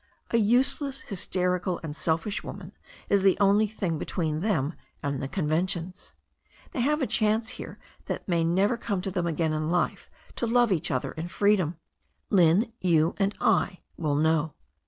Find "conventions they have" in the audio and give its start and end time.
5.27-7.03